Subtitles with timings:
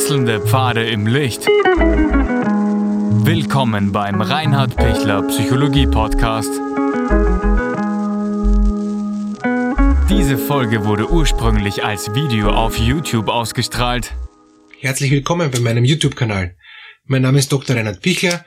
[0.00, 1.46] Wechselnde Pfade im Licht.
[3.26, 6.50] Willkommen beim Reinhard Pichler Psychologie Podcast.
[10.08, 14.14] Diese Folge wurde ursprünglich als Video auf YouTube ausgestrahlt.
[14.78, 16.56] Herzlich willkommen bei meinem YouTube-Kanal.
[17.04, 17.76] Mein Name ist Dr.
[17.76, 18.46] Reinhard Pichler.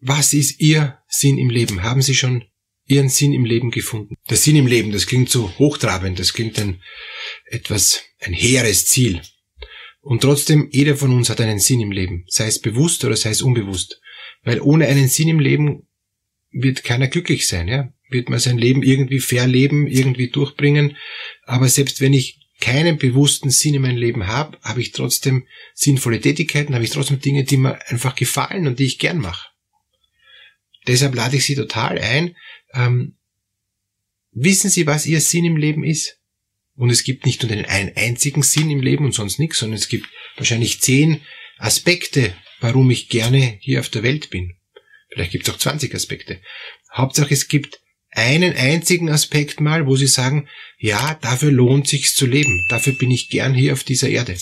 [0.00, 1.84] Was ist Ihr Sinn im Leben?
[1.84, 2.42] Haben Sie schon
[2.86, 4.16] Ihren Sinn im Leben gefunden?
[4.28, 6.82] Der Sinn im Leben, das klingt so hochtrabend, das klingt ein
[7.44, 9.22] etwas, ein hehres Ziel.
[10.06, 13.30] Und trotzdem, jeder von uns hat einen Sinn im Leben, sei es bewusst oder sei
[13.30, 14.00] es unbewusst.
[14.44, 15.88] Weil ohne einen Sinn im Leben
[16.52, 17.92] wird keiner glücklich sein, ja?
[18.08, 20.96] Wird man sein Leben irgendwie verleben, irgendwie durchbringen.
[21.42, 26.20] Aber selbst wenn ich keinen bewussten Sinn in meinem Leben habe, habe ich trotzdem sinnvolle
[26.20, 29.48] Tätigkeiten, habe ich trotzdem Dinge, die mir einfach gefallen und die ich gern mache.
[30.86, 32.36] Deshalb lade ich Sie total ein.
[32.74, 33.16] Ähm,
[34.30, 36.15] wissen Sie, was Ihr Sinn im Leben ist?
[36.76, 39.78] Und es gibt nicht nur den einen einzigen Sinn im Leben und sonst nichts, sondern
[39.78, 41.22] es gibt wahrscheinlich zehn
[41.58, 44.56] Aspekte, warum ich gerne hier auf der Welt bin.
[45.10, 46.40] Vielleicht gibt es auch 20 Aspekte.
[46.92, 52.26] Hauptsache es gibt einen einzigen Aspekt mal, wo Sie sagen, ja, dafür lohnt sich's zu
[52.26, 52.64] leben.
[52.68, 54.36] Dafür bin ich gern hier auf dieser Erde.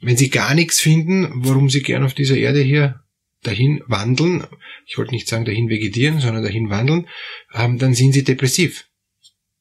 [0.00, 3.02] Wenn Sie gar nichts finden, warum Sie gern auf dieser Erde hier
[3.42, 4.46] dahin wandeln,
[4.86, 7.08] ich wollte nicht sagen dahin vegetieren, sondern dahin wandeln,
[7.54, 8.86] ähm, dann sind Sie depressiv.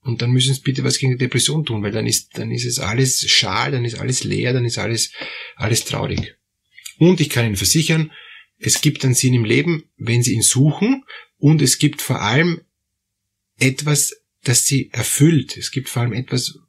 [0.04, 2.66] Und dann müssen sie bitte was gegen die Depression tun, weil dann ist, dann ist
[2.66, 5.12] es alles schal, dann ist alles leer, dann ist alles,
[5.56, 6.36] alles traurig.
[6.98, 8.12] Und ich kann Ihnen versichern,
[8.58, 11.04] es gibt einen Sinn im Leben, wenn Sie ihn suchen,
[11.38, 12.62] und es gibt vor allem
[13.60, 15.58] etwas, das Sie erfüllt.
[15.58, 16.60] Es gibt vor allem etwas,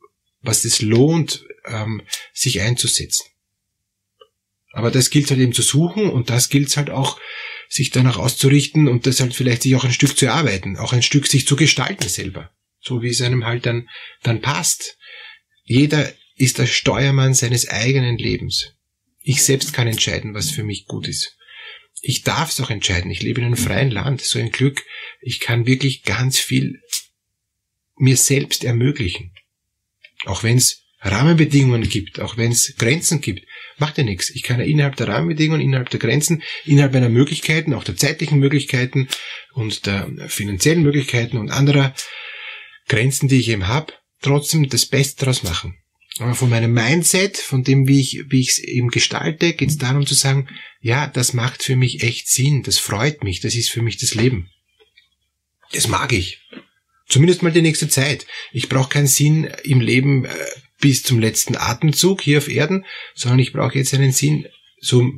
[0.41, 3.27] was es lohnt, ähm, sich einzusetzen.
[4.73, 7.21] Aber das gilt halt eben zu suchen und das gilt halt auch,
[7.69, 11.03] sich danach auszurichten und das halt vielleicht sich auch ein Stück zu erarbeiten, auch ein
[11.03, 12.51] Stück sich zu gestalten selber
[12.83, 13.89] so wie es einem halt dann,
[14.23, 14.99] dann passt.
[15.65, 18.75] Jeder ist der Steuermann seines eigenen Lebens.
[19.21, 21.37] Ich selbst kann entscheiden, was für mich gut ist.
[22.01, 23.11] Ich darf es auch entscheiden.
[23.11, 24.23] Ich lebe in einem freien Land.
[24.23, 24.85] So ein Glück.
[25.21, 26.81] Ich kann wirklich ganz viel
[27.97, 29.33] mir selbst ermöglichen.
[30.25, 33.47] Auch wenn es Rahmenbedingungen gibt, auch wenn es Grenzen gibt,
[33.79, 34.31] macht ja nichts.
[34.31, 38.39] Ich kann ja innerhalb der Rahmenbedingungen, innerhalb der Grenzen, innerhalb meiner Möglichkeiten, auch der zeitlichen
[38.39, 39.09] Möglichkeiten
[39.53, 41.95] und der finanziellen Möglichkeiten und anderer
[42.89, 45.77] Grenzen, die ich eben habe, trotzdem das Beste daraus machen.
[46.19, 49.79] Aber von meinem Mindset, von dem, wie ich wie ich es eben gestalte, geht es
[49.79, 50.49] darum zu sagen,
[50.81, 54.15] ja, das macht für mich echt Sinn, das freut mich, das ist für mich das
[54.15, 54.51] Leben.
[55.73, 56.41] Das mag ich.
[57.09, 58.27] Zumindest mal die nächste Zeit.
[58.53, 60.35] Ich brauche keinen Sinn im Leben äh,
[60.81, 62.85] bis zum letzten Atemzug hier auf Erden,
[63.15, 64.47] sondern ich brauche jetzt einen Sinn
[64.81, 65.11] so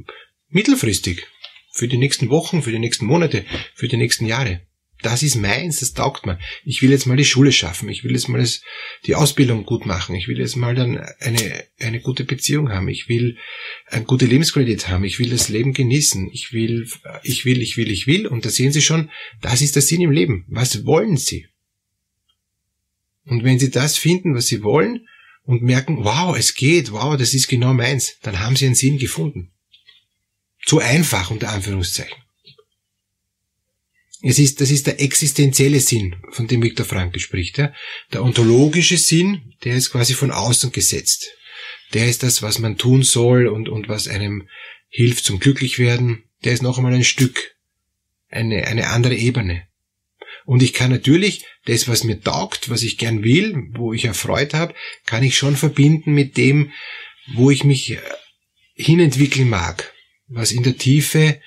[0.48, 1.26] mittelfristig.
[1.72, 4.60] Für die nächsten Wochen, für die nächsten Monate, für die nächsten Jahre
[5.04, 6.38] das ist meins, das taugt mir.
[6.64, 8.62] Ich will jetzt mal die Schule schaffen, ich will jetzt mal das,
[9.06, 13.08] die Ausbildung gut machen, ich will jetzt mal dann eine, eine gute Beziehung haben, ich
[13.08, 13.36] will
[13.86, 16.88] eine gute Lebensqualität haben, ich will das Leben genießen, ich will,
[17.22, 18.26] ich will, ich will, ich will.
[18.26, 19.10] Und da sehen Sie schon,
[19.40, 20.46] das ist der Sinn im Leben.
[20.48, 21.46] Was wollen Sie?
[23.26, 25.06] Und wenn Sie das finden, was Sie wollen,
[25.46, 28.98] und merken, wow, es geht, wow, das ist genau meins, dann haben Sie einen Sinn
[28.98, 29.52] gefunden.
[30.64, 32.23] Zu einfach, unter Anführungszeichen.
[34.26, 37.58] Es ist, das ist der existenzielle Sinn, von dem Viktor Frankl spricht.
[37.58, 37.74] Ja?
[38.10, 41.36] Der ontologische Sinn, der ist quasi von außen gesetzt.
[41.92, 44.48] Der ist das, was man tun soll und, und was einem
[44.88, 46.24] hilft zum Glücklichwerden.
[46.42, 47.54] Der ist noch einmal ein Stück,
[48.30, 49.68] eine, eine andere Ebene.
[50.46, 54.54] Und ich kann natürlich das, was mir taugt, was ich gern will, wo ich erfreut
[54.54, 54.74] habe,
[55.04, 56.72] kann ich schon verbinden mit dem,
[57.34, 57.98] wo ich mich äh,
[58.74, 59.92] hinentwickeln mag,
[60.28, 61.42] was in der Tiefe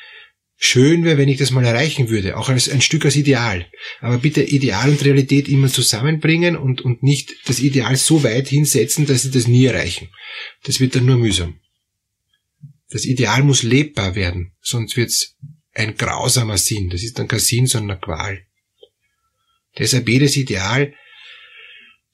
[0.59, 3.67] Schön wäre, wenn ich das mal erreichen würde, auch als ein Stück als Ideal.
[3.99, 9.05] Aber bitte Ideal und Realität immer zusammenbringen und, und nicht das Ideal so weit hinsetzen,
[9.05, 10.09] dass sie das nie erreichen.
[10.63, 11.59] Das wird dann nur mühsam.
[12.89, 15.35] Das Ideal muss lebbar werden, sonst wird's
[15.73, 16.89] ein grausamer Sinn.
[16.89, 18.41] Das ist dann kein Sinn, sondern eine Qual.
[19.77, 20.93] Deshalb jedes Ideal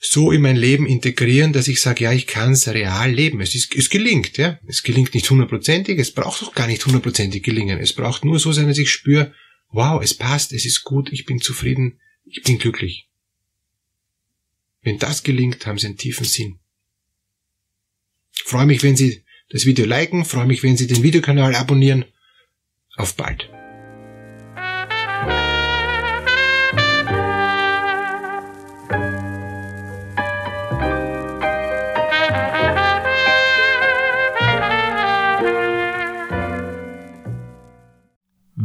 [0.05, 3.39] so in mein Leben integrieren, dass ich sage, ja, ich kann es real leben.
[3.39, 4.59] Es, ist, es gelingt, ja.
[4.67, 7.79] Es gelingt nicht hundertprozentig, es braucht auch gar nicht hundertprozentig gelingen.
[7.79, 9.33] Es braucht nur so sein, dass ich spüre,
[9.69, 13.07] wow, es passt, es ist gut, ich bin zufrieden, ich bin glücklich.
[14.81, 16.59] Wenn das gelingt, haben Sie einen tiefen Sinn.
[18.31, 22.03] Freue mich, wenn Sie das Video liken, freue mich, wenn Sie den Videokanal abonnieren.
[22.97, 23.49] Auf bald.